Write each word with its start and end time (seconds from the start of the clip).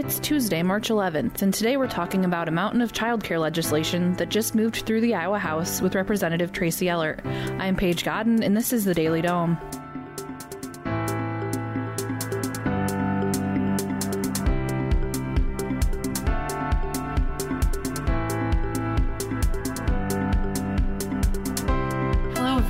It's 0.00 0.18
Tuesday, 0.18 0.62
March 0.62 0.88
11th, 0.88 1.42
and 1.42 1.52
today 1.52 1.76
we're 1.76 1.86
talking 1.86 2.24
about 2.24 2.48
a 2.48 2.50
mountain 2.50 2.80
of 2.80 2.90
childcare 2.90 3.38
legislation 3.38 4.14
that 4.14 4.30
just 4.30 4.54
moved 4.54 4.76
through 4.86 5.02
the 5.02 5.14
Iowa 5.14 5.38
House 5.38 5.82
with 5.82 5.94
Representative 5.94 6.52
Tracy 6.52 6.86
Ehlert. 6.86 7.22
I'm 7.60 7.76
Paige 7.76 8.02
Godden, 8.02 8.42
and 8.42 8.56
this 8.56 8.72
is 8.72 8.86
the 8.86 8.94
Daily 8.94 9.20
Dome. 9.20 9.58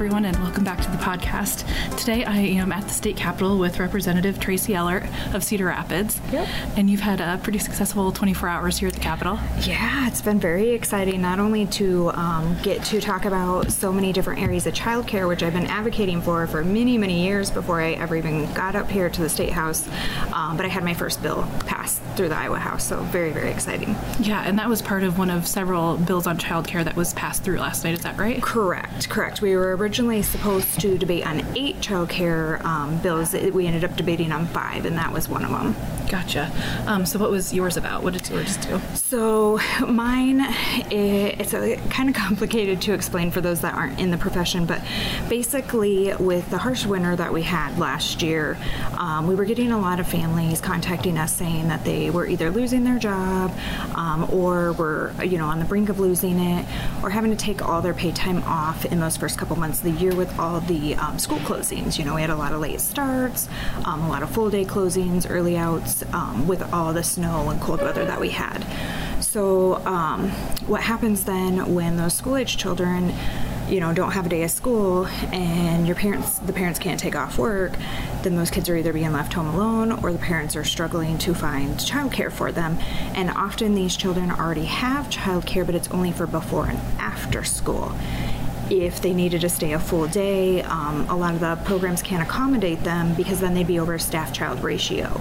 Everyone, 0.00 0.24
and 0.24 0.38
welcome 0.38 0.64
back 0.64 0.80
to 0.80 0.90
the 0.90 0.96
podcast. 0.96 1.66
Today 1.98 2.24
I 2.24 2.38
am 2.38 2.72
at 2.72 2.84
the 2.84 2.88
state 2.88 3.18
capitol 3.18 3.58
with 3.58 3.78
Representative 3.78 4.40
Tracy 4.40 4.72
Ehlert 4.72 5.06
of 5.34 5.44
Cedar 5.44 5.66
Rapids. 5.66 6.18
Yep. 6.32 6.48
And 6.78 6.88
you've 6.88 7.00
had 7.00 7.20
a 7.20 7.38
pretty 7.42 7.58
successful 7.58 8.10
24 8.10 8.48
hours 8.48 8.78
here 8.78 8.88
at 8.88 8.94
the 8.94 9.00
capitol. 9.00 9.38
Yeah, 9.60 10.08
it's 10.08 10.22
been 10.22 10.40
very 10.40 10.70
exciting 10.70 11.20
not 11.20 11.38
only 11.38 11.66
to 11.66 12.12
um, 12.12 12.56
get 12.62 12.82
to 12.84 13.02
talk 13.02 13.26
about 13.26 13.70
so 13.70 13.92
many 13.92 14.10
different 14.10 14.40
areas 14.40 14.66
of 14.66 14.72
childcare, 14.72 15.28
which 15.28 15.42
I've 15.42 15.52
been 15.52 15.66
advocating 15.66 16.22
for 16.22 16.46
for 16.46 16.64
many, 16.64 16.96
many 16.96 17.22
years 17.22 17.50
before 17.50 17.82
I 17.82 17.90
ever 17.90 18.16
even 18.16 18.50
got 18.54 18.76
up 18.76 18.90
here 18.90 19.10
to 19.10 19.20
the 19.20 19.28
state 19.28 19.52
house, 19.52 19.86
um, 20.32 20.56
but 20.56 20.64
I 20.64 20.70
had 20.70 20.82
my 20.82 20.94
first 20.94 21.22
bill 21.22 21.46
passed 21.66 21.79
through 21.88 22.28
the 22.28 22.36
Iowa 22.36 22.58
House, 22.58 22.84
so 22.86 23.00
very, 23.04 23.30
very 23.30 23.50
exciting. 23.50 23.96
Yeah, 24.20 24.42
and 24.42 24.58
that 24.58 24.68
was 24.68 24.82
part 24.82 25.02
of 25.02 25.18
one 25.18 25.30
of 25.30 25.46
several 25.46 25.96
bills 25.96 26.26
on 26.26 26.38
child 26.38 26.66
care 26.66 26.84
that 26.84 26.96
was 26.96 27.14
passed 27.14 27.42
through 27.42 27.58
last 27.58 27.84
night. 27.84 27.94
Is 27.94 28.02
that 28.02 28.18
right? 28.18 28.42
Correct, 28.42 29.08
correct. 29.08 29.42
We 29.42 29.56
were 29.56 29.76
originally 29.76 30.22
supposed 30.22 30.80
to 30.80 30.98
debate 30.98 31.26
on 31.26 31.44
eight 31.56 31.80
child 31.80 32.08
care 32.08 32.64
um, 32.66 32.98
bills. 32.98 33.32
We 33.32 33.66
ended 33.66 33.84
up 33.84 33.96
debating 33.96 34.32
on 34.32 34.46
five, 34.46 34.84
and 34.84 34.96
that 34.98 35.12
was 35.12 35.28
one 35.28 35.44
of 35.44 35.50
them. 35.50 35.74
Gotcha. 36.10 36.50
Um, 36.88 37.06
so, 37.06 37.20
what 37.20 37.30
was 37.30 37.54
yours 37.54 37.76
about? 37.76 38.02
What 38.02 38.14
did 38.14 38.28
yours 38.28 38.56
do? 38.56 38.80
So, 38.94 39.60
mine, 39.86 40.40
it's 40.90 41.54
a, 41.54 41.76
kind 41.88 42.08
of 42.08 42.14
complicated 42.30 42.82
to 42.82 42.94
explain 42.94 43.30
for 43.30 43.40
those 43.40 43.60
that 43.60 43.74
aren't 43.74 44.00
in 44.00 44.10
the 44.10 44.18
profession, 44.18 44.66
but 44.66 44.82
basically, 45.28 46.12
with 46.18 46.50
the 46.50 46.58
harsh 46.58 46.84
winter 46.84 47.14
that 47.14 47.32
we 47.32 47.42
had 47.42 47.78
last 47.78 48.22
year, 48.22 48.58
um, 48.98 49.28
we 49.28 49.36
were 49.36 49.44
getting 49.44 49.70
a 49.70 49.78
lot 49.78 50.00
of 50.00 50.08
families 50.08 50.60
contacting 50.60 51.16
us 51.16 51.32
saying 51.32 51.68
that 51.68 51.84
they 51.84 52.10
were 52.10 52.26
either 52.26 52.50
losing 52.50 52.82
their 52.82 52.98
job 52.98 53.56
um, 53.94 54.28
or 54.32 54.72
were, 54.72 55.12
you 55.22 55.38
know, 55.38 55.46
on 55.46 55.60
the 55.60 55.64
brink 55.64 55.88
of 55.90 56.00
losing 56.00 56.40
it 56.40 56.66
or 57.04 57.10
having 57.10 57.30
to 57.30 57.36
take 57.36 57.62
all 57.62 57.80
their 57.80 57.94
pay 57.94 58.10
time 58.10 58.42
off 58.42 58.84
in 58.86 58.98
those 58.98 59.16
first 59.16 59.38
couple 59.38 59.54
months 59.54 59.78
of 59.78 59.84
the 59.84 60.00
year 60.02 60.12
with 60.16 60.36
all 60.40 60.58
the 60.62 60.96
um, 60.96 61.20
school 61.20 61.38
closings. 61.38 62.00
You 62.00 62.04
know, 62.04 62.16
we 62.16 62.20
had 62.20 62.30
a 62.30 62.36
lot 62.36 62.52
of 62.52 62.58
late 62.58 62.80
starts, 62.80 63.48
um, 63.84 64.02
a 64.02 64.08
lot 64.08 64.24
of 64.24 64.30
full 64.30 64.50
day 64.50 64.64
closings, 64.64 65.24
early 65.30 65.56
outs 65.56 65.99
um, 66.12 66.46
with 66.46 66.62
all 66.72 66.92
the 66.92 67.02
snow 67.02 67.48
and 67.50 67.60
cold 67.60 67.80
weather 67.80 68.04
that 68.04 68.20
we 68.20 68.30
had. 68.30 68.64
So, 69.22 69.84
um, 69.86 70.30
what 70.66 70.82
happens 70.82 71.24
then 71.24 71.74
when 71.74 71.96
those 71.96 72.14
school 72.14 72.36
age 72.36 72.56
children 72.56 73.12
you 73.70 73.78
know 73.78 73.94
don't 73.94 74.10
have 74.10 74.26
a 74.26 74.28
day 74.28 74.42
of 74.42 74.50
school 74.50 75.06
and 75.32 75.86
your 75.86 75.94
parents 75.94 76.38
the 76.40 76.52
parents 76.52 76.78
can't 76.78 76.98
take 76.98 77.14
off 77.14 77.38
work 77.38 77.72
then 78.22 78.34
those 78.34 78.50
kids 78.50 78.68
are 78.68 78.76
either 78.76 78.92
being 78.92 79.12
left 79.12 79.32
home 79.32 79.46
alone 79.46 79.92
or 80.02 80.12
the 80.12 80.18
parents 80.18 80.56
are 80.56 80.64
struggling 80.64 81.16
to 81.18 81.32
find 81.32 81.76
childcare 81.76 82.32
for 82.32 82.50
them 82.50 82.76
and 83.14 83.30
often 83.30 83.74
these 83.74 83.96
children 83.96 84.30
already 84.30 84.64
have 84.64 85.06
childcare 85.06 85.64
but 85.64 85.74
it's 85.76 85.88
only 85.92 86.10
for 86.10 86.26
before 86.26 86.66
and 86.66 86.78
after 86.98 87.44
school 87.44 87.92
if 88.70 89.02
they 89.02 89.12
needed 89.12 89.40
to 89.40 89.48
stay 89.48 89.72
a 89.72 89.78
full 89.78 90.06
day, 90.06 90.62
um, 90.62 91.08
a 91.10 91.16
lot 91.16 91.34
of 91.34 91.40
the 91.40 91.56
programs 91.64 92.02
can't 92.02 92.22
accommodate 92.22 92.82
them 92.84 93.14
because 93.14 93.40
then 93.40 93.54
they'd 93.54 93.66
be 93.66 93.80
over 93.80 93.98
staff 93.98 94.32
child 94.32 94.62
ratio. 94.62 95.20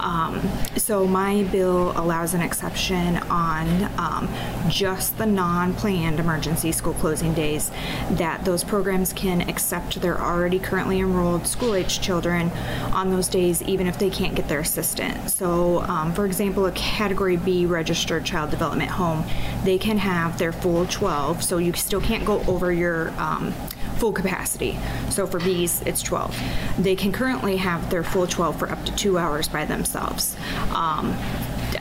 Um, 0.00 0.40
so 0.76 1.04
my 1.04 1.42
bill 1.44 1.90
allows 1.98 2.32
an 2.32 2.40
exception 2.40 3.16
on 3.28 3.90
um, 3.98 4.28
just 4.68 5.18
the 5.18 5.26
non-planned 5.26 6.20
emergency 6.20 6.70
school 6.70 6.94
closing 6.94 7.34
days 7.34 7.72
that 8.12 8.44
those 8.44 8.62
programs 8.62 9.12
can 9.12 9.48
accept 9.48 10.00
their 10.00 10.20
already 10.20 10.60
currently 10.60 11.00
enrolled 11.00 11.44
school-age 11.46 12.00
children 12.00 12.50
on 12.92 13.10
those 13.10 13.26
days 13.26 13.62
even 13.62 13.88
if 13.88 13.98
they 13.98 14.08
can't 14.08 14.36
get 14.36 14.48
their 14.48 14.60
assistant. 14.60 15.28
So 15.28 15.80
um, 15.80 16.12
for 16.12 16.24
example, 16.24 16.66
a 16.66 16.72
category 16.72 17.36
B 17.36 17.66
registered 17.66 18.24
child 18.24 18.50
development 18.50 18.92
home, 18.92 19.24
they 19.64 19.78
can 19.78 19.98
have 19.98 20.38
their 20.38 20.52
full 20.52 20.86
12 20.86 21.42
so 21.42 21.58
you 21.58 21.72
still 21.72 22.00
can't 22.00 22.24
go 22.24 22.44
over 22.46 22.72
your 22.76 23.10
um, 23.18 23.52
full 23.96 24.12
capacity. 24.12 24.78
So 25.10 25.26
for 25.26 25.40
Bs, 25.40 25.86
it's 25.86 26.02
12. 26.02 26.38
They 26.78 26.96
can 26.96 27.12
currently 27.12 27.56
have 27.56 27.90
their 27.90 28.02
full 28.02 28.26
12 28.26 28.58
for 28.58 28.70
up 28.70 28.84
to 28.84 28.94
two 28.94 29.18
hours 29.18 29.48
by 29.48 29.64
themselves. 29.64 30.36
Um, 30.74 31.16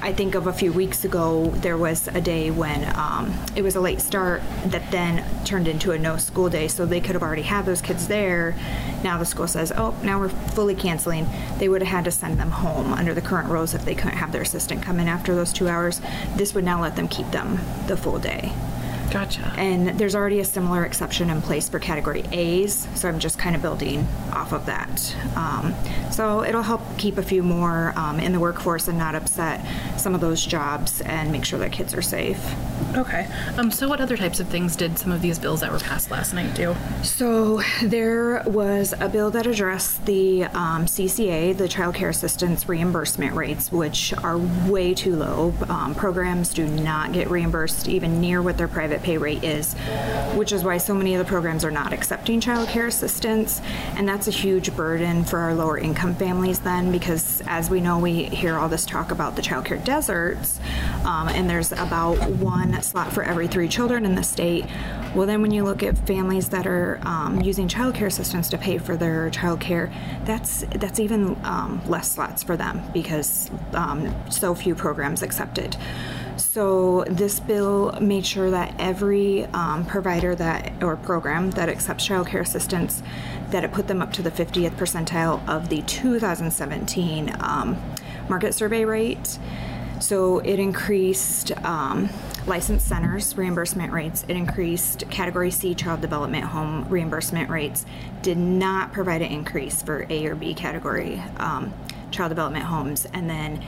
I 0.02 0.14
think 0.14 0.36
of 0.36 0.48
a 0.48 0.54
few 0.54 0.72
weeks 0.74 1.06
ago, 1.06 1.50
there 1.58 1.78
was 1.78 2.08
a 2.08 2.22
day 2.22 2.52
when 2.52 2.92
um, 2.96 3.34
it 3.56 3.62
was 3.62 3.76
a 3.76 3.82
late 3.82 4.02
start 4.02 4.42
that 4.66 4.92
then 4.92 5.26
turned 5.46 5.68
into 5.68 5.92
a 5.92 6.00
no 6.00 6.18
school 6.18 6.50
day. 6.50 6.68
So 6.68 6.86
they 6.86 7.00
could 7.00 7.16
have 7.16 7.24
already 7.24 7.44
had 7.44 7.66
those 7.66 7.82
kids 7.82 8.08
there. 8.08 8.56
Now 9.04 9.18
the 9.18 9.26
school 9.26 9.48
says, 9.48 9.72
oh, 9.76 9.96
now 10.04 10.20
we're 10.20 10.30
fully 10.30 10.76
canceling. 10.76 11.28
They 11.58 11.70
would 11.70 11.82
have 11.82 11.92
had 11.92 12.06
to 12.06 12.12
send 12.12 12.40
them 12.40 12.52
home 12.52 12.94
under 12.94 13.14
the 13.14 13.22
current 13.22 13.50
rules 13.50 13.74
if 13.74 13.86
they 13.86 13.96
couldn't 13.96 14.18
have 14.18 14.32
their 14.32 14.42
assistant 14.42 14.84
come 14.84 15.00
in 15.00 15.08
after 15.08 15.36
those 15.36 15.54
two 15.54 15.68
hours. 15.68 16.02
This 16.36 16.54
would 16.54 16.64
now 16.64 16.82
let 16.82 16.96
them 16.96 17.08
keep 17.08 17.32
them 17.32 17.60
the 17.88 17.98
full 17.98 18.20
day. 18.20 18.54
Gotcha. 19.12 19.54
And 19.58 20.00
there's 20.00 20.16
already 20.16 20.40
a 20.40 20.46
similar 20.46 20.84
exception 20.84 21.30
in 21.30 21.42
place 21.42 21.70
for 21.70 21.80
category 21.80 22.24
A's, 22.32 22.88
so 22.96 23.08
I'm 23.08 23.20
just 23.20 23.38
kind 23.40 23.56
of 23.56 23.62
building 23.62 24.08
off 24.34 24.52
of 24.52 24.66
that. 24.66 25.16
Um, 25.36 25.74
so 26.12 26.44
it'll 26.44 26.62
help 26.62 26.82
keep 26.98 27.18
a 27.18 27.24
few 27.24 27.44
more 27.44 27.94
um, 27.96 28.20
in 28.20 28.32
the 28.32 28.40
workforce 28.40 28.88
and 28.88 28.98
not 28.98 29.16
upset 29.16 29.66
some 30.00 30.16
of 30.16 30.22
those 30.22 30.46
jobs 30.46 31.02
and 31.02 31.32
make 31.32 31.46
sure 31.46 31.60
that 31.60 31.72
kids 31.72 31.94
are 31.94 32.02
safe. 32.02 32.40
Okay. 32.96 33.28
Um, 33.58 33.72
so 33.72 33.90
what 33.90 34.00
other 34.00 34.16
types 34.16 34.40
of 34.40 34.48
things 34.48 34.76
did 34.76 34.98
some 34.98 35.12
of 35.12 35.22
these 35.22 35.38
bills 35.38 35.62
that 35.62 35.72
were 35.72 35.80
passed 35.80 36.12
last 36.12 36.34
night 36.34 36.54
do? 36.56 36.76
So 37.04 37.62
there 37.84 38.44
was 38.46 38.94
a 39.00 39.10
bill 39.10 39.32
that 39.32 39.48
addressed 39.48 40.06
the 40.06 40.46
um, 40.46 40.86
CCA, 40.86 41.58
the 41.58 41.68
Child 41.68 41.96
Care 41.96 42.10
Assistance 42.10 42.70
reimbursement 42.70 43.36
rates, 43.36 43.72
which 43.72 44.14
are 44.24 44.38
way 44.68 44.94
too 44.94 45.16
low. 45.16 45.54
Um, 45.68 45.94
programs 45.96 46.54
do 46.54 46.66
not 46.68 47.12
get 47.12 47.30
reimbursed 47.30 47.88
even 47.88 48.22
near 48.22 48.42
what 48.42 48.58
their 48.58 48.68
private 48.68 49.04
pay 49.04 49.18
rate 49.18 49.44
is, 49.44 49.74
which 50.36 50.52
is 50.52 50.64
why 50.64 50.78
so 50.78 50.94
many 50.94 51.16
of 51.16 51.20
the 51.20 51.26
programs 51.26 51.66
are 51.66 51.72
not 51.72 51.92
accepting 51.92 52.40
child 52.40 52.70
care 52.70 52.88
assistance. 52.88 53.62
And 53.96 54.08
that's 54.08 54.28
a 54.28 54.32
huge 54.32 54.76
burden 54.76 55.26
for 55.26 55.40
our 55.40 55.54
lower 55.54 55.78
income 55.78 56.16
families 56.16 56.60
then, 56.60 56.92
because 56.92 57.42
as 57.48 57.70
we 57.70 57.82
know, 57.82 58.00
we 58.00 58.24
hear 58.26 58.58
all 58.58 58.70
this 58.70 58.86
talk 58.86 59.12
about 59.12 59.36
the 59.36 59.42
child 59.42 59.66
care 59.66 59.78
deserts, 59.78 60.60
um, 61.04 61.28
and 61.30 61.50
there's 61.50 61.72
about 61.72 62.18
one 62.32 62.74
slot 62.86 63.12
for 63.12 63.24
every 63.24 63.48
three 63.48 63.68
children 63.68 64.06
in 64.06 64.16
the 64.16 64.24
state. 64.24 64.66
Well, 65.16 65.26
then 65.26 65.42
when 65.42 65.52
you 65.52 65.64
look 65.64 65.84
at 65.84 65.98
families 66.08 66.50
that 66.50 66.68
are 66.68 67.00
um, 67.04 67.42
using 67.42 67.68
child 67.68 67.96
care 67.96 68.08
assistance 68.08 68.50
to 68.50 68.58
pay 68.58 68.78
for 68.78 68.98
their 68.98 69.30
child 69.30 69.60
care, 69.60 69.92
that's 70.26 70.66
that's 70.76 71.00
even 71.00 71.38
um, 71.44 71.82
less 71.88 72.12
slots 72.12 72.44
for 72.44 72.58
them 72.58 72.82
because 72.94 73.50
um, 73.74 74.14
so 74.30 74.54
few 74.56 74.76
programs 74.76 75.24
accepted. 75.24 75.78
So 76.38 77.06
this 77.08 77.40
bill 77.40 77.98
made 78.02 78.26
sure 78.26 78.52
that 78.52 78.76
every 78.78 79.46
um, 79.46 79.86
provider 79.86 80.36
that 80.36 80.84
or 80.84 80.98
program 80.98 81.52
that 81.52 81.70
accepts 81.70 82.06
child 82.06 82.28
care 82.28 82.42
assistance, 82.42 83.02
that 83.52 83.64
it 83.64 83.72
put 83.72 83.88
them 83.88 84.02
up 84.02 84.12
to 84.14 84.22
the 84.22 84.32
50th 84.32 84.72
percentile 84.72 85.48
of 85.48 85.70
the 85.70 85.82
2017 85.84 87.36
um, 87.40 87.82
market 88.28 88.54
survey 88.54 88.86
rate. 88.86 89.38
So 90.00 90.40
it 90.40 90.60
increased 90.60 91.52
um, 91.64 92.10
licensed 92.48 92.88
centers 92.88 93.36
reimbursement 93.38 93.92
rates, 93.92 94.24
it 94.28 94.36
increased. 94.36 95.10
Category 95.10 95.52
C 95.52 95.74
child 95.74 96.02
development 96.02 96.46
home 96.46 96.88
reimbursement 96.90 97.50
rates, 97.50 97.86
did 98.22 98.38
not 98.38 98.94
provide 98.94 99.22
an 99.22 99.32
increase 99.32 99.82
for 99.82 100.06
A 100.10 100.26
or 100.28 100.36
B 100.36 100.54
category 100.54 101.22
um, 101.38 101.74
child 102.12 102.30
development 102.30 102.66
homes, 102.66 103.06
and 103.14 103.30
then 103.30 103.64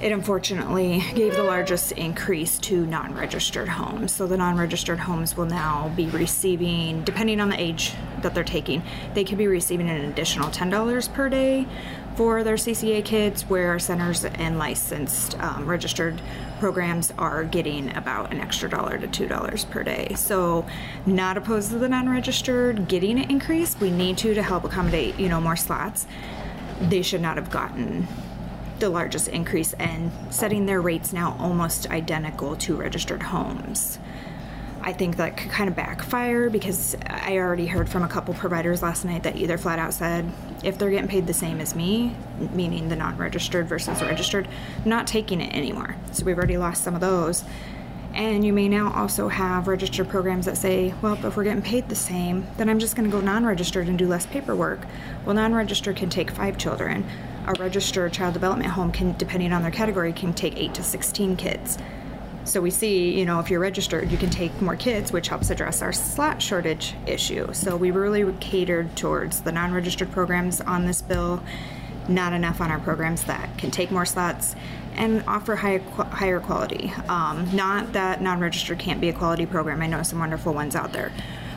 it 0.00 0.12
unfortunately 0.12 1.02
gave 1.14 1.34
the 1.34 1.42
largest 1.42 1.92
increase 1.92 2.58
to 2.58 2.84
non 2.86 3.14
registered 3.14 3.68
homes. 3.68 4.12
So 4.12 4.26
the 4.26 4.36
non 4.36 4.56
registered 4.56 4.98
homes 4.98 5.36
will 5.36 5.46
now 5.46 5.92
be 5.96 6.06
receiving, 6.06 7.02
depending 7.04 7.40
on 7.40 7.48
the 7.48 7.60
age 7.60 7.92
that 8.22 8.34
they're 8.34 8.44
taking, 8.44 8.82
they 9.14 9.24
could 9.24 9.38
be 9.38 9.46
receiving 9.46 9.88
an 9.88 10.04
additional 10.04 10.50
$10 10.50 11.12
per 11.12 11.28
day 11.28 11.66
for 12.16 12.42
their 12.42 12.56
CCA 12.56 13.04
kids, 13.04 13.42
where 13.48 13.78
centers 13.78 14.24
and 14.24 14.58
licensed 14.58 15.38
um, 15.40 15.66
registered 15.66 16.20
programs 16.58 17.12
are 17.18 17.44
getting 17.44 17.94
about 17.94 18.32
an 18.32 18.40
extra 18.40 18.68
dollar 18.68 18.96
to 18.98 19.06
two 19.06 19.28
dollars 19.28 19.66
per 19.66 19.82
day. 19.82 20.14
So, 20.16 20.66
not 21.04 21.36
opposed 21.36 21.70
to 21.70 21.78
the 21.78 21.88
non-registered 21.88 22.88
getting 22.88 23.20
an 23.20 23.30
increase. 23.30 23.78
We 23.78 23.90
need 23.90 24.16
to 24.18 24.34
to 24.34 24.42
help 24.42 24.64
accommodate 24.64 25.18
you 25.20 25.28
know 25.28 25.40
more 25.40 25.56
slots. 25.56 26.06
They 26.80 27.02
should 27.02 27.20
not 27.20 27.36
have 27.36 27.50
gotten 27.50 28.08
the 28.78 28.88
largest 28.88 29.28
increase 29.28 29.72
and 29.74 30.10
setting 30.30 30.66
their 30.66 30.80
rates 30.80 31.12
now 31.12 31.36
almost 31.38 31.90
identical 31.90 32.56
to 32.56 32.76
registered 32.76 33.22
homes. 33.22 33.98
I 34.86 34.92
think 34.92 35.16
that 35.16 35.36
could 35.36 35.50
kind 35.50 35.68
of 35.68 35.74
backfire 35.74 36.48
because 36.48 36.96
I 37.04 37.38
already 37.38 37.66
heard 37.66 37.88
from 37.88 38.04
a 38.04 38.08
couple 38.08 38.32
providers 38.34 38.82
last 38.82 39.04
night 39.04 39.24
that 39.24 39.34
either 39.34 39.58
flat 39.58 39.80
out 39.80 39.92
said 39.92 40.30
if 40.62 40.78
they're 40.78 40.90
getting 40.90 41.08
paid 41.08 41.26
the 41.26 41.34
same 41.34 41.60
as 41.60 41.74
me, 41.74 42.14
meaning 42.52 42.88
the 42.88 42.94
non 42.94 43.16
registered 43.16 43.66
versus 43.66 44.00
registered, 44.00 44.46
not 44.84 45.08
taking 45.08 45.40
it 45.40 45.52
anymore. 45.52 45.96
So 46.12 46.24
we've 46.24 46.38
already 46.38 46.56
lost 46.56 46.84
some 46.84 46.94
of 46.94 47.00
those. 47.00 47.42
And 48.14 48.46
you 48.46 48.52
may 48.52 48.68
now 48.68 48.92
also 48.92 49.26
have 49.26 49.66
registered 49.66 50.08
programs 50.08 50.46
that 50.46 50.56
say, 50.56 50.94
well, 51.02 51.14
if 51.26 51.36
we're 51.36 51.42
getting 51.42 51.62
paid 51.62 51.88
the 51.88 51.96
same, 51.96 52.46
then 52.56 52.68
I'm 52.68 52.78
just 52.78 52.94
going 52.94 53.10
to 53.10 53.14
go 53.14 53.20
non 53.20 53.44
registered 53.44 53.88
and 53.88 53.98
do 53.98 54.06
less 54.06 54.24
paperwork. 54.26 54.86
Well, 55.24 55.34
non 55.34 55.52
registered 55.52 55.96
can 55.96 56.10
take 56.10 56.30
five 56.30 56.58
children. 56.58 57.04
A 57.48 57.54
registered 57.54 58.12
child 58.12 58.34
development 58.34 58.70
home 58.70 58.92
can, 58.92 59.16
depending 59.18 59.52
on 59.52 59.62
their 59.62 59.72
category, 59.72 60.12
can 60.12 60.32
take 60.32 60.56
eight 60.56 60.74
to 60.74 60.84
16 60.84 61.34
kids. 61.34 61.76
So 62.46 62.60
we 62.60 62.70
see, 62.70 63.18
you 63.18 63.26
know, 63.26 63.40
if 63.40 63.50
you're 63.50 63.60
registered, 63.60 64.10
you 64.10 64.16
can 64.16 64.30
take 64.30 64.62
more 64.62 64.76
kids, 64.76 65.10
which 65.10 65.26
helps 65.26 65.50
address 65.50 65.82
our 65.82 65.92
slot 65.92 66.40
shortage 66.40 66.94
issue. 67.04 67.52
So 67.52 67.76
we 67.76 67.90
really 67.90 68.32
catered 68.34 68.94
towards 68.96 69.40
the 69.40 69.50
non 69.50 69.72
registered 69.72 70.12
programs 70.12 70.60
on 70.60 70.86
this 70.86 71.02
bill, 71.02 71.42
not 72.08 72.32
enough 72.32 72.60
on 72.60 72.70
our 72.70 72.78
programs 72.78 73.24
that 73.24 73.58
can 73.58 73.72
take 73.72 73.90
more 73.90 74.06
slots 74.06 74.54
and 74.94 75.24
offer 75.26 75.56
high, 75.56 75.78
higher 75.78 76.38
quality. 76.38 76.92
Um, 77.08 77.54
not 77.54 77.92
that 77.94 78.22
non 78.22 78.38
registered 78.38 78.78
can't 78.78 79.00
be 79.00 79.08
a 79.08 79.12
quality 79.12 79.44
program, 79.44 79.82
I 79.82 79.88
know 79.88 80.04
some 80.04 80.20
wonderful 80.20 80.54
ones 80.54 80.76
out 80.76 80.92
there. 80.92 81.10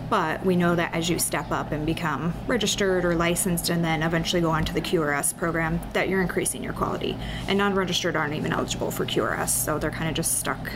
But 0.09 0.43
we 0.43 0.55
know 0.55 0.75
that 0.75 0.93
as 0.93 1.09
you 1.09 1.19
step 1.19 1.51
up 1.51 1.71
and 1.71 1.85
become 1.85 2.33
registered 2.47 3.05
or 3.05 3.15
licensed 3.15 3.69
and 3.69 3.83
then 3.83 4.01
eventually 4.01 4.41
go 4.41 4.49
on 4.49 4.65
to 4.65 4.73
the 4.73 4.81
QRS 4.81 5.37
program, 5.37 5.79
that 5.93 6.09
you're 6.09 6.21
increasing 6.21 6.63
your 6.63 6.73
quality. 6.73 7.15
And 7.47 7.57
non 7.57 7.75
registered 7.75 8.15
aren't 8.15 8.33
even 8.33 8.51
eligible 8.51 8.89
for 8.89 9.05
QRS, 9.05 9.49
so 9.49 9.77
they're 9.77 9.91
kind 9.91 10.09
of 10.09 10.15
just 10.15 10.39
stuck 10.39 10.71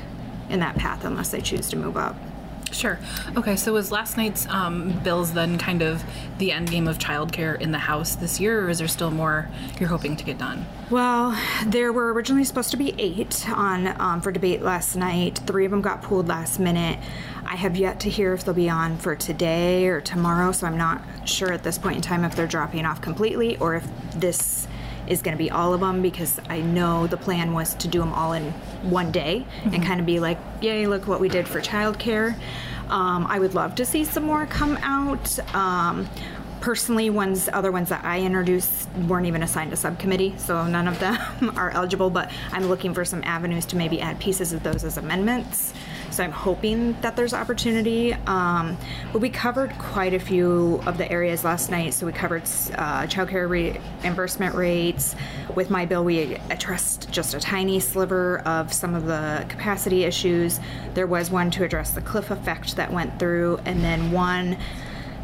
in 0.50 0.60
that 0.60 0.76
path 0.76 1.04
unless 1.04 1.32
they 1.32 1.42
choose 1.42 1.68
to 1.70 1.76
move 1.76 1.98
up. 1.98 2.16
Sure. 2.74 2.98
Okay, 3.38 3.56
so 3.56 3.72
was 3.72 3.92
last 3.92 4.18
night's 4.18 4.48
um, 4.50 5.00
bills 5.04 5.34
then 5.34 5.60
kind 5.60 5.84
of 5.84 6.04
the 6.40 6.52
end 6.52 6.72
game 6.72 6.88
of 6.88 6.98
childcare 6.98 7.60
in 7.62 7.72
the 7.72 7.78
House 7.78 8.16
this 8.16 8.40
year, 8.40 8.66
or 8.66 8.70
is 8.70 8.80
there 8.80 8.88
still 8.88 9.12
more 9.12 9.48
you're 9.80 9.90
hoping 9.90 10.16
to 10.16 10.24
get 10.24 10.40
done? 10.40 10.66
Well, 10.90 11.40
there 11.68 11.94
were 11.94 12.12
originally 12.12 12.44
supposed 12.44 12.72
to 12.72 12.78
be 12.78 12.96
eight 12.98 13.48
on 13.50 13.88
um, 14.02 14.22
for 14.22 14.32
debate 14.32 14.64
last 14.64 14.96
night. 14.96 15.40
Three 15.46 15.66
of 15.66 15.72
them 15.72 15.82
got 15.82 16.02
pulled 16.02 16.28
last 16.28 16.60
minute. 16.60 17.00
I 17.46 17.56
have 17.56 17.78
yet 17.78 18.00
to 18.02 18.10
hear 18.10 18.34
if 18.34 18.44
they'll 18.44 18.56
be 18.56 18.70
on 18.70 18.98
for 18.98 19.16
today 19.16 19.88
or 19.88 20.02
tomorrow, 20.02 20.52
so 20.52 20.66
I'm 20.66 20.78
not 20.78 21.02
sure 21.26 21.54
at 21.54 21.64
this 21.64 21.78
point 21.78 21.98
in 21.98 22.02
time 22.02 22.26
if 22.26 22.36
they're 22.36 22.48
dropping 22.48 22.86
off 22.86 23.02
completely 23.02 23.58
or 23.58 23.76
if 23.76 23.88
this 24.16 24.68
is 25.08 25.22
going 25.22 25.38
to 25.38 25.44
be 25.44 25.52
all 25.52 25.74
of 25.74 25.82
them 25.82 26.02
because 26.02 26.40
I 26.50 26.62
know 26.62 27.08
the 27.08 27.18
plan 27.18 27.54
was 27.54 27.74
to 27.76 27.88
do 27.88 28.00
them 28.00 28.14
all 28.14 28.34
in 28.34 28.52
one 28.84 29.12
day 29.12 29.46
mm-hmm. 29.60 29.74
and 29.74 29.84
kind 29.84 30.00
of 30.00 30.06
be 30.06 30.20
like, 30.20 30.38
yay, 30.62 30.88
look 30.88 31.08
what 31.08 31.20
we 31.20 31.30
did 31.30 31.48
for 31.48 31.60
childcare. 31.62 32.36
Um, 32.90 33.26
I 33.28 33.40
would 33.40 33.54
love 33.54 33.76
to 33.76 33.86
see 33.86 34.06
some 34.06 34.24
more 34.24 34.46
come 34.46 34.78
out. 34.78 35.40
Um, 35.56 36.08
personally, 36.62 37.10
ones 37.10 37.50
other 37.52 37.72
ones 37.72 37.90
that 37.90 38.06
I 38.06 38.22
introduced 38.22 38.90
weren't 39.08 39.26
even 39.26 39.44
assigned 39.44 39.74
a 39.74 39.76
subcommittee, 39.76 40.36
so 40.38 40.66
none 40.66 40.88
of 40.88 41.00
them 41.00 41.52
are 41.58 41.72
eligible. 41.72 42.10
But 42.10 42.32
I'm 42.52 42.68
looking 42.68 42.94
for 42.94 43.04
some 43.04 43.22
avenues 43.24 43.66
to 43.68 43.76
maybe 43.76 44.00
add 44.00 44.20
pieces 44.20 44.54
of 44.54 44.64
those 44.64 44.84
as 44.84 44.98
amendments. 44.98 45.74
So 46.14 46.24
I'm 46.24 46.32
hoping 46.32 46.94
that 47.02 47.16
there's 47.16 47.34
opportunity. 47.34 48.14
Um, 48.28 48.78
but 49.12 49.20
we 49.20 49.30
covered 49.30 49.72
quite 49.80 50.14
a 50.14 50.20
few 50.20 50.80
of 50.86 51.00
the 51.00 51.12
areas 51.12 51.44
last 51.44 51.72
night. 51.72 51.96
So 51.96 52.06
we 52.06 52.12
covered 52.12 52.44
uh, 52.44 53.08
childcare 53.08 53.50
reimbursement 53.50 54.54
rates. 54.54 55.16
With 55.56 55.72
my 55.72 55.88
bill, 55.88 56.04
we 56.04 56.36
addressed 56.52 57.10
just 57.10 57.34
a 57.34 57.40
tiny 57.40 57.80
sliver 57.80 58.40
of 58.46 58.72
some 58.72 58.94
of 58.94 59.08
the 59.08 59.44
capacity 59.50 60.04
issues. 60.04 60.60
There 60.94 61.08
was 61.08 61.32
one 61.32 61.50
to 61.52 61.64
address 61.64 61.92
the 61.92 62.02
cliff 62.02 62.30
effect 62.30 62.76
that 62.76 62.94
went 62.94 63.18
through, 63.18 63.60
and 63.66 63.84
then 63.84 64.12
one 64.12 64.58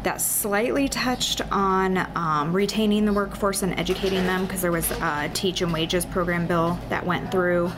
that 0.02 0.20
slightly 0.20 0.88
touched 0.88 1.40
on 1.52 1.98
um, 2.16 2.52
retaining 2.52 3.04
the 3.04 3.12
workforce 3.12 3.62
and 3.62 3.78
educating 3.78 4.24
them 4.24 4.44
because 4.44 4.62
there 4.62 4.72
was 4.72 4.90
a 4.90 5.30
teach 5.34 5.60
and 5.60 5.72
wages 5.72 6.04
program 6.06 6.46
bill 6.46 6.78
that 6.88 7.04
went 7.06 7.30
through. 7.30 7.70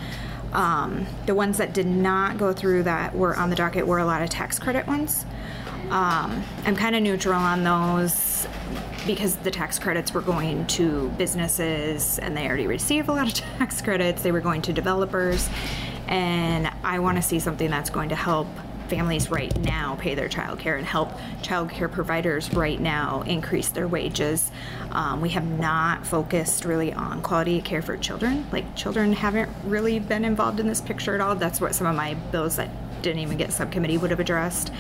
Um, 0.53 1.07
the 1.27 1.35
ones 1.35 1.59
that 1.59 1.73
did 1.73 1.87
not 1.87 2.39
go 2.39 2.53
through 2.53 2.83
that 2.85 3.15
were 3.15 3.37
on 3.37 3.51
the 3.51 3.57
docket 3.57 3.87
were 3.87 3.99
a 3.99 4.05
lot 4.05 4.23
of 4.23 4.31
tax 4.31 4.59
credit 4.59 4.87
ones. 4.87 5.25
Um, 5.91 6.43
I'm 6.65 6.77
kind 6.77 6.97
of 6.97 7.03
neutral 7.03 7.35
on 7.35 7.65
those 7.65 8.47
because 9.07 9.37
the 9.37 9.51
tax 9.51 9.79
credits 9.79 10.15
were 10.15 10.21
going 10.21 10.67
to 10.69 11.09
businesses 11.11 12.19
and 12.19 12.37
they 12.37 12.47
already 12.47 12.67
receive 12.67 13.09
a 13.09 13.13
lot 13.13 13.29
of 13.29 13.35
tax 13.59 13.83
credits. 13.83 14.23
They 14.23 14.33
were 14.33 14.41
going 14.41 14.63
to 14.63 14.73
developers. 14.73 15.49
And 16.09 16.71
I 16.85 16.99
want 16.99 17.17
to 17.17 17.23
see 17.23 17.39
something 17.39 17.71
that's 17.71 17.91
going 17.91 18.11
to 18.11 18.17
help 18.17 18.49
families 18.93 19.31
right 19.31 19.59
now 19.61 19.97
pay 19.99 20.15
their 20.15 20.29
child 20.29 20.59
care 20.59 20.77
and 20.77 20.87
help 20.87 21.11
child 21.41 21.71
care 21.71 21.89
providers 21.89 22.53
right 22.53 22.79
now 22.79 23.23
increase 23.23 23.69
their 23.69 23.89
wages. 23.89 24.51
Um, 24.91 25.23
we 25.23 25.31
have 25.31 25.47
not 25.47 26.07
focused 26.07 26.67
really 26.67 26.93
on 26.93 27.23
quality 27.23 27.57
of 27.57 27.65
care 27.65 27.81
for 27.81 27.97
children. 27.97 28.47
Like, 28.53 28.77
children 28.77 29.15
haven't 29.15 29.49
really 29.65 29.99
been 29.99 30.27
involved 30.27 30.61
in 30.61 30.67
this 30.67 30.83
picture 30.83 31.15
at 31.15 31.23
all. 31.23 31.35
That's 31.35 31.59
what 31.59 31.75
some 31.75 31.87
of 31.87 31.97
my 31.97 32.13
bills 32.33 32.57
that 32.57 32.69
didn't 33.01 33.21
even 33.21 33.39
get 33.39 33.51
subcommittee 33.51 33.97
would 33.97 34.11
have 34.11 34.21
addressed. 34.21 34.71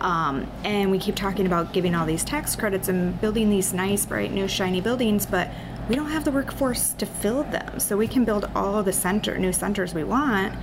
Um, 0.00 0.50
and 0.64 0.90
we 0.90 0.98
keep 0.98 1.14
talking 1.14 1.46
about 1.46 1.72
giving 1.72 1.94
all 1.94 2.06
these 2.06 2.24
tax 2.24 2.56
credits 2.56 2.88
and 2.88 3.20
building 3.20 3.50
these 3.50 3.72
nice, 3.72 4.04
bright, 4.04 4.32
new, 4.32 4.48
shiny 4.48 4.80
buildings, 4.80 5.26
but 5.26 5.48
we 5.88 5.94
don't 5.94 6.10
have 6.10 6.24
the 6.24 6.32
workforce 6.32 6.92
to 6.94 7.06
fill 7.06 7.44
them. 7.44 7.78
So 7.78 7.96
we 7.96 8.08
can 8.08 8.24
build 8.24 8.50
all 8.56 8.82
the 8.82 8.92
center, 8.92 9.38
new 9.38 9.52
centers 9.52 9.94
we 9.94 10.02
want 10.02 10.56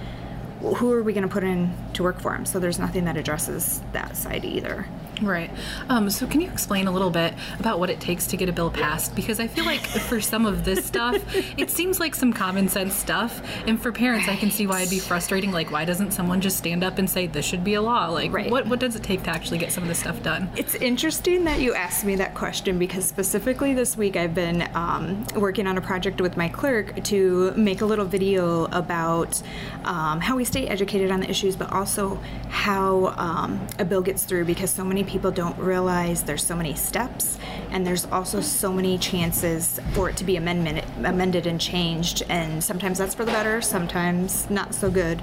who 0.60 0.92
are 0.92 1.04
we 1.04 1.14
going 1.14 1.24
to 1.28 1.30
put 1.30 1.44
in 1.44 1.74
to 1.94 2.04
work 2.04 2.20
for 2.20 2.34
him? 2.34 2.46
So 2.46 2.60
there's 2.60 2.80
nothing 2.80 3.06
that 3.06 3.18
addresses 3.18 3.82
that 3.94 4.16
side 4.18 4.46
either. 4.46 4.88
Right. 5.22 5.50
Um, 5.90 6.10
so, 6.10 6.28
can 6.28 6.42
you 6.42 6.50
explain 6.50 6.88
a 6.88 6.92
little 6.92 7.10
bit 7.10 7.34
about 7.60 7.80
what 7.80 7.90
it 7.90 8.00
takes 8.00 8.28
to 8.28 8.38
get 8.38 8.50
a 8.50 8.52
bill 8.52 8.70
passed? 8.70 9.16
Because 9.16 9.40
I 9.40 9.48
feel 9.48 9.66
like 9.66 9.82
for 9.82 10.22
some 10.22 10.46
of 10.46 10.66
this 10.66 10.86
stuff, 10.86 11.22
it 11.58 11.70
seems 11.70 12.00
like 12.00 12.16
some 12.16 12.34
common 12.34 12.68
sense 12.68 12.94
stuff. 12.94 13.42
And 13.66 13.82
for 13.82 13.92
parents, 13.92 14.28
right. 14.28 14.38
I 14.38 14.40
can 14.40 14.52
see 14.52 14.68
why 14.68 14.82
it'd 14.82 14.90
be 14.90 15.00
frustrating. 15.00 15.52
Like, 15.52 15.72
why 15.72 15.86
doesn't 15.86 16.12
someone 16.12 16.42
just 16.42 16.58
stand 16.58 16.84
up 16.84 16.98
and 16.98 17.10
say 17.10 17.28
this 17.28 17.46
should 17.46 17.64
be 17.64 17.76
a 17.76 17.82
law? 17.82 18.10
Like, 18.10 18.32
right. 18.32 18.52
what, 18.52 18.68
what 18.68 18.80
does 18.80 18.96
it 18.96 19.04
take 19.04 19.24
to 19.24 19.30
actually 19.30 19.58
get 19.58 19.72
some 19.72 19.84
of 19.84 19.90
this 19.90 20.00
stuff 20.00 20.22
done? 20.24 20.50
It's 20.56 20.76
interesting 20.76 21.44
that 21.46 21.60
you 21.60 21.74
asked 21.74 22.06
me 22.06 22.16
that 22.18 22.36
question 22.36 22.78
because 22.78 23.06
specifically 23.06 23.74
this 23.74 23.98
week 23.98 24.16
I've 24.16 24.36
been 24.36 24.70
um, 24.74 25.26
working 25.36 25.68
on 25.68 25.78
a 25.78 25.82
project 25.82 26.22
with 26.22 26.38
my 26.38 26.50
clerk 26.50 27.04
to 27.06 27.52
make 27.52 27.82
a 27.82 27.86
little 27.86 28.06
video 28.06 28.66
about 28.66 29.42
um, 29.86 30.20
how 30.20 30.36
we 30.36 30.46
stay 30.46 30.68
educated 30.68 31.12
on 31.12 31.22
the 31.22 31.30
issues, 31.30 31.56
but 31.56 31.72
also 31.72 32.20
how 32.50 33.14
um, 33.18 33.66
a 33.80 33.86
bill 33.86 34.02
gets 34.02 34.24
through 34.24 34.46
because 34.46 34.70
so 34.70 34.84
many 34.84 35.04
people 35.08 35.32
don't 35.32 35.58
realize 35.58 36.24
there's 36.24 36.44
so 36.44 36.56
many 36.56 36.76
steps 36.76 37.40
and 37.72 37.86
there's 37.86 38.06
also 38.06 38.42
so 38.42 38.72
many 38.72 38.98
chances 38.98 39.80
for 39.94 40.10
it 40.10 40.18
to 40.18 40.24
be 40.24 40.36
amendment, 40.36 40.86
amended 41.04 41.48
and 41.48 41.60
changed 41.60 42.24
and 42.30 42.64
sometimes 42.64 42.98
that's 42.98 43.16
for 43.16 43.26
the 43.26 43.32
better 43.32 43.62
sometimes 43.62 44.50
not 44.50 44.76
so 44.76 44.92
good 44.92 45.22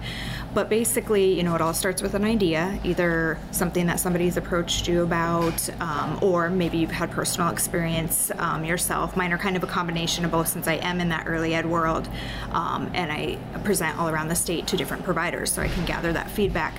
but 0.54 0.68
basically 0.68 1.34
you 1.34 1.42
know 1.42 1.54
it 1.54 1.60
all 1.60 1.74
starts 1.74 2.00
with 2.00 2.14
an 2.14 2.24
idea 2.24 2.78
either 2.84 3.38
something 3.50 3.86
that 3.86 4.00
somebody's 4.00 4.36
approached 4.36 4.88
you 4.88 5.02
about 5.02 5.68
um, 5.80 6.18
or 6.22 6.48
maybe 6.48 6.78
you've 6.78 6.90
had 6.90 7.10
personal 7.10 7.50
experience 7.50 8.30
um, 8.38 8.64
yourself 8.64 9.16
mine 9.16 9.32
are 9.32 9.38
kind 9.38 9.56
of 9.56 9.62
a 9.62 9.66
combination 9.66 10.24
of 10.24 10.30
both 10.30 10.48
since 10.48 10.68
i 10.68 10.74
am 10.74 11.00
in 11.00 11.08
that 11.08 11.26
early 11.26 11.54
ed 11.54 11.66
world 11.66 12.08
um, 12.52 12.90
and 12.94 13.10
i 13.10 13.36
present 13.64 13.98
all 13.98 14.08
around 14.08 14.28
the 14.28 14.34
state 14.36 14.66
to 14.66 14.76
different 14.76 15.02
providers 15.02 15.52
so 15.52 15.60
i 15.60 15.68
can 15.68 15.84
gather 15.84 16.12
that 16.12 16.30
feedback 16.30 16.74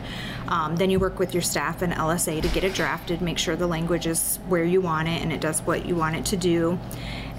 um, 0.48 0.76
then 0.76 0.90
you 0.90 1.00
work 1.00 1.18
with 1.20 1.34
your 1.34 1.42
staff 1.42 1.82
and 1.82 1.92
LSA 1.94 2.42
to 2.42 2.48
get 2.50 2.64
it 2.64 2.74
drafted, 2.74 3.22
make 3.22 3.38
sure 3.38 3.56
the 3.56 3.68
language 3.68 4.06
is 4.06 4.38
where 4.48 4.64
you 4.64 4.82
want 4.82 5.08
it 5.08 5.22
and 5.22 5.34
it 5.34 5.42
does 5.42 5.62
what 5.62 5.86
you 5.86 5.96
want 5.96 6.16
it 6.16 6.26
to 6.26 6.38
do. 6.38 6.78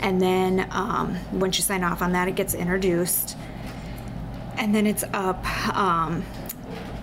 And 0.01 0.21
then 0.21 0.69
um, 0.73 1.17
once 1.33 1.57
you 1.57 1.63
sign 1.63 1.85
off 1.85 2.03
on 2.03 2.13
that, 2.13 2.29
it 2.29 2.35
gets 2.35 2.55
introduced. 2.55 3.37
And 4.57 4.75
then 4.75 4.87
it's 4.87 5.05
up 5.13 5.45
um, 5.77 6.25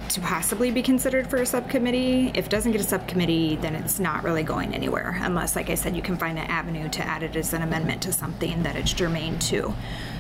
to 0.10 0.22
possibly 0.22 0.72
be 0.72 0.82
considered 0.82 1.30
for 1.30 1.38
a 1.38 1.46
subcommittee. 1.46 2.32
If 2.34 2.48
it 2.48 2.50
doesn't 2.50 2.72
get 2.72 2.82
a 2.82 2.84
subcommittee, 2.84 3.56
then 3.58 3.76
it's 3.76 4.00
not 4.00 4.24
really 4.24 4.44
going 4.44 4.74
anywhere, 4.74 5.18
unless, 5.22 5.56
like 5.56 5.70
I 5.70 5.76
said, 5.76 5.96
you 5.96 6.02
can 6.02 6.18
find 6.18 6.38
an 6.38 6.48
avenue 6.48 6.90
to 6.90 7.04
add 7.06 7.24
it 7.24 7.36
as 7.36 7.54
an 7.54 7.62
amendment 7.62 8.02
to 8.04 8.14
something 8.14 8.64
that 8.64 8.76
it's 8.76 8.94
germane 8.94 9.40
to. 9.40 9.74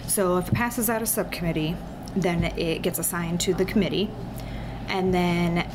So 0.07 0.37
if 0.37 0.47
it 0.47 0.53
passes 0.53 0.89
out 0.89 1.01
of 1.01 1.09
subcommittee, 1.09 1.75
then 2.15 2.43
it 2.43 2.81
gets 2.81 2.99
assigned 2.99 3.39
to 3.41 3.53
the 3.53 3.65
committee 3.65 4.09
and 4.87 5.13
then 5.13 5.67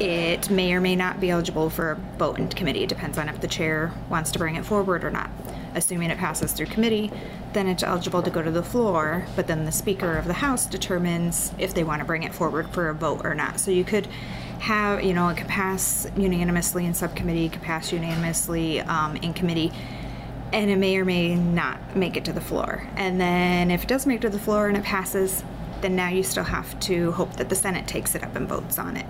it 0.00 0.50
may 0.50 0.72
or 0.72 0.80
may 0.80 0.96
not 0.96 1.20
be 1.20 1.30
eligible 1.30 1.70
for 1.70 1.92
a 1.92 1.94
vote 2.18 2.38
in 2.38 2.48
committee. 2.48 2.82
It 2.82 2.88
depends 2.88 3.18
on 3.18 3.28
if 3.28 3.40
the 3.40 3.48
chair 3.48 3.92
wants 4.08 4.32
to 4.32 4.38
bring 4.38 4.56
it 4.56 4.64
forward 4.64 5.04
or 5.04 5.10
not. 5.10 5.30
Assuming 5.74 6.10
it 6.10 6.18
passes 6.18 6.52
through 6.52 6.66
committee, 6.66 7.10
then 7.52 7.66
it's 7.66 7.82
eligible 7.82 8.22
to 8.22 8.30
go 8.30 8.42
to 8.42 8.50
the 8.50 8.62
floor, 8.62 9.26
but 9.34 9.46
then 9.46 9.64
the 9.64 9.72
Speaker 9.72 10.16
of 10.16 10.26
the 10.26 10.34
House 10.34 10.66
determines 10.66 11.52
if 11.58 11.74
they 11.74 11.82
want 11.82 12.00
to 12.00 12.04
bring 12.04 12.22
it 12.22 12.34
forward 12.34 12.68
for 12.70 12.88
a 12.88 12.94
vote 12.94 13.22
or 13.24 13.34
not. 13.34 13.58
So 13.58 13.70
you 13.70 13.84
could 13.84 14.06
have, 14.60 15.02
you 15.02 15.12
know, 15.12 15.28
it 15.28 15.36
could 15.36 15.48
pass 15.48 16.06
unanimously 16.16 16.86
in 16.86 16.94
subcommittee, 16.94 17.48
could 17.48 17.62
pass 17.62 17.92
unanimously 17.92 18.80
um, 18.80 19.16
in 19.16 19.34
committee, 19.34 19.72
and 20.52 20.70
it 20.70 20.76
may 20.76 20.96
or 20.96 21.04
may 21.04 21.34
not 21.34 21.96
make 21.96 22.16
it 22.16 22.24
to 22.26 22.32
the 22.32 22.40
floor. 22.40 22.86
And 22.96 23.20
then 23.20 23.70
if 23.70 23.82
it 23.82 23.88
does 23.88 24.06
make 24.06 24.18
it 24.18 24.22
to 24.22 24.30
the 24.30 24.38
floor 24.38 24.68
and 24.68 24.76
it 24.76 24.84
passes, 24.84 25.42
then 25.84 25.94
now 25.94 26.08
you 26.08 26.22
still 26.22 26.44
have 26.44 26.80
to 26.80 27.12
hope 27.12 27.36
that 27.36 27.50
the 27.50 27.54
Senate 27.54 27.86
takes 27.86 28.14
it 28.14 28.24
up 28.24 28.34
and 28.36 28.48
votes 28.48 28.78
on 28.78 28.96
it. 28.96 29.06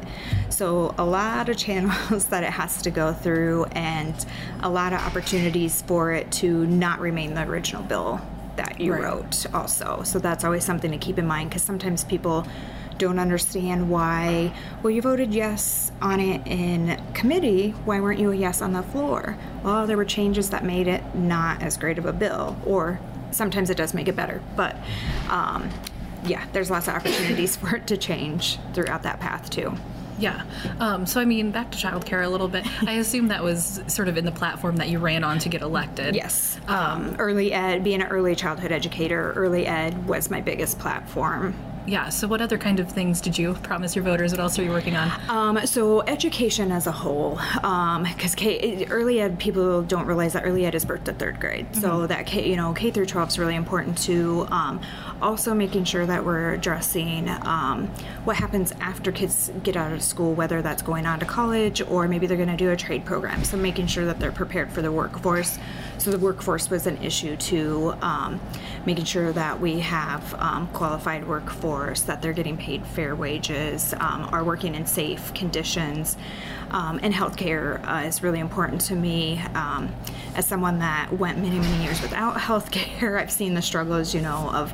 So, 0.50 0.92
a 0.98 1.04
lot 1.04 1.48
of 1.48 1.56
channels 1.66 2.26
that 2.26 2.42
it 2.42 2.50
has 2.50 2.82
to 2.82 2.90
go 2.90 3.12
through, 3.12 3.66
and 3.72 4.14
a 4.60 4.68
lot 4.68 4.92
of 4.92 5.00
opportunities 5.00 5.82
for 5.82 6.12
it 6.12 6.30
to 6.32 6.66
not 6.66 6.98
remain 7.00 7.34
the 7.34 7.42
original 7.42 7.82
bill 7.84 8.20
that 8.56 8.80
you 8.80 8.92
Right. 8.92 9.04
wrote, 9.04 9.46
also. 9.54 10.02
So, 10.04 10.18
that's 10.18 10.42
always 10.44 10.64
something 10.64 10.90
to 10.90 10.98
keep 10.98 11.16
in 11.16 11.26
mind 11.28 11.50
because 11.50 11.62
sometimes 11.62 12.02
people 12.02 12.44
don't 12.98 13.18
understand 13.20 13.88
why, 13.88 14.52
well, 14.82 14.90
you 14.90 15.02
voted 15.02 15.32
yes 15.32 15.92
on 16.02 16.18
it 16.18 16.44
in 16.46 17.00
committee, 17.12 17.70
why 17.84 18.00
weren't 18.00 18.18
you 18.18 18.32
a 18.32 18.36
yes 18.36 18.60
on 18.62 18.72
the 18.72 18.82
floor? 18.82 19.36
Well, 19.62 19.86
there 19.86 19.96
were 19.96 20.04
changes 20.04 20.50
that 20.50 20.64
made 20.64 20.88
it 20.88 21.02
not 21.14 21.62
as 21.62 21.76
great 21.76 21.98
of 21.98 22.06
a 22.06 22.12
bill, 22.12 22.56
or 22.64 23.00
sometimes 23.30 23.70
it 23.70 23.76
does 23.76 23.94
make 23.94 24.06
it 24.08 24.14
better, 24.14 24.40
but 24.56 24.76
um, 25.28 25.68
yeah, 26.24 26.46
there's 26.52 26.70
lots 26.70 26.88
of 26.88 26.94
opportunities 26.94 27.56
for 27.56 27.76
it 27.76 27.86
to 27.88 27.96
change 27.96 28.58
throughout 28.72 29.02
that 29.02 29.20
path 29.20 29.50
too. 29.50 29.74
Yeah. 30.18 30.44
Um, 30.78 31.06
so, 31.06 31.20
I 31.20 31.24
mean, 31.24 31.50
back 31.50 31.72
to 31.72 31.78
childcare 31.78 32.24
a 32.24 32.28
little 32.28 32.48
bit. 32.48 32.64
I 32.88 32.94
assume 32.94 33.28
that 33.28 33.42
was 33.42 33.82
sort 33.88 34.08
of 34.08 34.16
in 34.16 34.24
the 34.24 34.32
platform 34.32 34.76
that 34.76 34.88
you 34.88 34.98
ran 34.98 35.24
on 35.24 35.38
to 35.40 35.48
get 35.48 35.60
elected. 35.60 36.14
Yes. 36.14 36.58
Um, 36.68 37.16
early 37.18 37.52
ed, 37.52 37.82
being 37.82 38.00
an 38.00 38.08
early 38.08 38.36
childhood 38.36 38.70
educator, 38.70 39.32
early 39.32 39.66
ed 39.66 40.06
was 40.06 40.30
my 40.30 40.40
biggest 40.40 40.78
platform. 40.78 41.54
Yeah. 41.86 42.08
So, 42.08 42.26
what 42.26 42.40
other 42.40 42.56
kind 42.58 42.80
of 42.80 42.90
things 42.90 43.20
did 43.20 43.36
you 43.36 43.54
promise 43.54 43.94
your 43.94 44.04
voters? 44.04 44.32
What 44.32 44.40
else 44.40 44.58
are 44.58 44.62
you 44.62 44.70
working 44.70 44.96
on? 44.96 45.10
Um, 45.28 45.66
so 45.66 46.02
education 46.02 46.72
as 46.72 46.86
a 46.86 46.92
whole, 46.92 47.38
because 47.56 48.34
K, 48.34 48.86
early 48.86 49.20
ed 49.20 49.38
people 49.38 49.82
don't 49.82 50.06
realize 50.06 50.32
that 50.32 50.44
early 50.44 50.64
ed 50.64 50.74
is 50.74 50.84
birth 50.84 51.04
to 51.04 51.12
third 51.12 51.40
grade. 51.40 51.66
So 51.76 52.06
that 52.06 52.26
K, 52.26 52.48
you 52.48 52.56
know, 52.56 52.72
K 52.72 52.90
through 52.90 53.06
12 53.06 53.28
is 53.28 53.38
really 53.38 53.54
important 53.54 53.98
too. 53.98 54.46
Um, 54.50 54.80
also 55.20 55.54
making 55.54 55.84
sure 55.84 56.06
that 56.06 56.24
we're 56.24 56.52
addressing 56.52 57.28
um, 57.28 57.88
what 58.24 58.36
happens 58.36 58.72
after 58.80 59.12
kids 59.12 59.50
get 59.62 59.76
out 59.76 59.92
of 59.92 60.02
school, 60.02 60.34
whether 60.34 60.62
that's 60.62 60.82
going 60.82 61.06
on 61.06 61.20
to 61.20 61.26
college 61.26 61.80
or 61.82 62.08
maybe 62.08 62.26
they're 62.26 62.36
going 62.36 62.48
to 62.48 62.56
do 62.56 62.70
a 62.70 62.76
trade 62.76 63.04
program. 63.04 63.44
So 63.44 63.56
making 63.56 63.86
sure 63.86 64.04
that 64.04 64.20
they're 64.20 64.32
prepared 64.32 64.72
for 64.72 64.82
the 64.82 64.92
workforce. 64.92 65.58
So 65.98 66.10
the 66.10 66.18
workforce 66.18 66.70
was 66.70 66.86
an 66.86 67.02
issue 67.02 67.36
too. 67.36 67.94
Making 68.86 69.04
sure 69.04 69.32
that 69.32 69.60
we 69.60 69.80
have 69.80 70.34
um, 70.34 70.68
qualified 70.68 71.26
workforce, 71.26 72.02
that 72.02 72.20
they're 72.20 72.32
getting 72.34 72.56
paid 72.56 72.86
fair 72.86 73.16
wages, 73.16 73.94
um, 73.94 74.28
are 74.32 74.44
working 74.44 74.74
in 74.74 74.84
safe 74.86 75.32
conditions. 75.34 76.16
Um, 76.70 76.98
and 77.02 77.14
healthcare 77.14 77.82
uh, 77.86 78.06
is 78.06 78.22
really 78.22 78.40
important 78.40 78.80
to 78.82 78.94
me. 78.94 79.40
Um, 79.54 79.94
as 80.34 80.46
someone 80.46 80.80
that 80.80 81.12
went 81.12 81.38
many, 81.38 81.58
many 81.58 81.84
years 81.84 82.02
without 82.02 82.34
healthcare, 82.48 83.18
I've 83.18 83.30
seen 83.30 83.54
the 83.54 83.62
struggles, 83.62 84.14
you 84.14 84.20
know, 84.20 84.50
of 84.52 84.72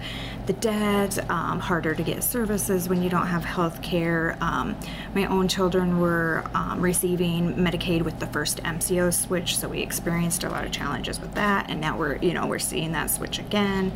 the 0.51 0.61
debt, 0.61 1.31
um, 1.31 1.61
harder 1.61 1.95
to 1.95 2.03
get 2.03 2.25
services 2.25 2.89
when 2.89 3.01
you 3.05 3.09
don't 3.09 3.29
have 3.29 3.45
health 3.45 3.81
care. 3.83 4.37
Um, 4.41 4.77
my 5.15 5.27
own 5.27 5.47
children 5.47 6.01
were 6.01 6.43
um, 6.55 6.81
receiving 6.81 7.55
Medicaid 7.55 8.03
with 8.03 8.19
the 8.19 8.27
first 8.27 8.59
MCO 8.65 9.15
switch, 9.15 9.57
so 9.57 9.69
we 9.69 9.81
experienced 9.81 10.43
a 10.43 10.49
lot 10.49 10.65
of 10.65 10.73
challenges 10.73 11.21
with 11.21 11.35
that, 11.35 11.71
and 11.71 11.81
now 11.81 11.97
we're, 11.97 12.17
you 12.17 12.35
know, 12.35 12.49
we're 12.49 12.59
seeing 12.59 12.91
that 12.93 13.11
switch 13.11 13.39
again. 13.39 13.93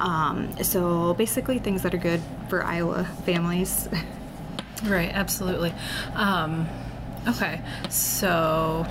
Um, 0.00 0.60
so 0.64 1.14
basically, 1.14 1.60
things 1.60 1.82
that 1.82 1.94
are 1.94 1.98
good 1.98 2.20
for 2.48 2.64
Iowa 2.64 3.04
families. 3.24 3.88
Right. 4.84 5.12
Absolutely. 5.14 5.72
Um, 6.14 6.68
okay. 7.28 7.60
So. 7.88 8.84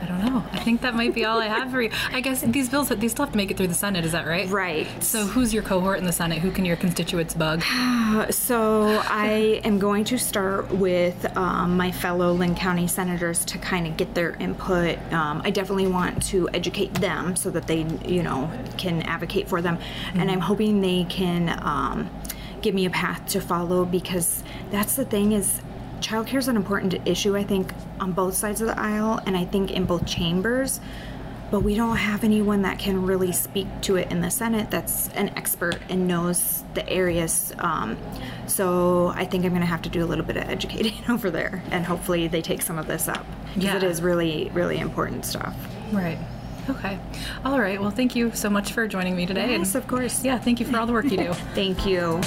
I 0.00 0.06
don't 0.06 0.24
know. 0.24 0.44
I 0.52 0.60
think 0.60 0.82
that 0.82 0.94
might 0.94 1.14
be 1.14 1.24
all 1.24 1.38
I 1.40 1.46
have 1.46 1.70
for 1.70 1.82
you. 1.82 1.90
I 2.12 2.20
guess 2.20 2.42
these 2.42 2.68
bills, 2.68 2.88
they 2.88 3.08
still 3.08 3.24
have 3.24 3.32
to 3.32 3.36
make 3.36 3.50
it 3.50 3.56
through 3.56 3.68
the 3.68 3.74
Senate. 3.74 4.04
Is 4.04 4.12
that 4.12 4.26
right? 4.26 4.48
Right. 4.48 4.86
So, 5.02 5.26
who's 5.26 5.52
your 5.52 5.62
cohort 5.62 5.98
in 5.98 6.04
the 6.04 6.12
Senate? 6.12 6.38
Who 6.38 6.50
can 6.50 6.64
your 6.64 6.76
constituents 6.76 7.34
bug? 7.34 7.62
So 8.30 9.02
I 9.04 9.60
am 9.64 9.78
going 9.78 10.04
to 10.04 10.18
start 10.18 10.70
with 10.72 11.36
um, 11.36 11.76
my 11.76 11.92
fellow 11.92 12.32
Linn 12.32 12.54
County 12.54 12.86
senators 12.88 13.44
to 13.46 13.58
kind 13.58 13.86
of 13.86 13.96
get 13.96 14.14
their 14.14 14.32
input. 14.36 14.98
Um, 15.12 15.42
I 15.44 15.50
definitely 15.50 15.86
want 15.88 16.22
to 16.28 16.48
educate 16.54 16.94
them 16.94 17.36
so 17.36 17.50
that 17.50 17.66
they, 17.66 17.82
you 18.06 18.22
know, 18.22 18.50
can 18.76 19.02
advocate 19.02 19.48
for 19.48 19.60
them, 19.60 19.78
and 20.14 20.30
I'm 20.30 20.40
hoping 20.40 20.80
they 20.80 21.04
can 21.04 21.58
um, 21.62 22.10
give 22.62 22.74
me 22.74 22.86
a 22.86 22.90
path 22.90 23.26
to 23.28 23.40
follow 23.40 23.84
because 23.84 24.42
that's 24.70 24.96
the 24.96 25.04
thing 25.04 25.32
is. 25.32 25.60
Childcare 26.00 26.38
is 26.38 26.48
an 26.48 26.56
important 26.56 26.94
issue, 27.06 27.36
I 27.36 27.44
think, 27.44 27.72
on 28.00 28.12
both 28.12 28.34
sides 28.34 28.60
of 28.60 28.68
the 28.68 28.78
aisle, 28.78 29.20
and 29.26 29.36
I 29.36 29.44
think 29.44 29.70
in 29.70 29.84
both 29.84 30.06
chambers 30.06 30.80
but 31.50 31.60
we 31.60 31.74
don't 31.74 31.96
have 31.96 32.24
anyone 32.24 32.62
that 32.62 32.78
can 32.78 33.06
really 33.06 33.32
speak 33.32 33.66
to 33.80 33.96
it 33.96 34.10
in 34.10 34.20
the 34.20 34.30
Senate 34.30 34.70
that's 34.70 35.08
an 35.14 35.30
expert 35.30 35.78
and 35.88 36.06
knows 36.06 36.62
the 36.74 36.86
areas. 36.88 37.54
Um, 37.58 37.96
so 38.46 39.08
I 39.16 39.24
think 39.24 39.44
I'm 39.44 39.50
going 39.52 39.62
to 39.62 39.66
have 39.66 39.80
to 39.82 39.88
do 39.88 40.04
a 40.04 40.06
little 40.06 40.24
bit 40.26 40.36
of 40.36 40.42
educating 40.42 40.92
over 41.08 41.30
there, 41.30 41.62
and 41.70 41.86
hopefully 41.86 42.28
they 42.28 42.42
take 42.42 42.60
some 42.60 42.78
of 42.78 42.86
this 42.86 43.08
up 43.08 43.24
because 43.54 43.76
it 43.76 43.82
Yeah. 43.82 43.88
is 43.88 44.02
really, 44.02 44.50
really 44.52 44.78
important 44.78 45.24
stuff. 45.24 45.54
Right. 45.90 46.18
Okay. 46.68 46.98
All 47.46 47.58
right. 47.58 47.80
Well, 47.80 47.90
thank 47.92 48.14
you 48.14 48.30
so 48.34 48.50
much 48.50 48.72
for 48.72 48.86
joining 48.86 49.16
me 49.16 49.24
today. 49.24 49.52
Yes, 49.52 49.74
and 49.74 49.82
of 49.82 49.88
course. 49.88 50.22
yeah, 50.22 50.38
thank 50.38 50.60
you 50.60 50.66
for 50.66 50.76
all 50.78 50.84
the 50.86 50.92
work 50.92 51.06
you 51.06 51.16
do. 51.16 51.32
Thank 51.54 51.86
you. 51.86 52.20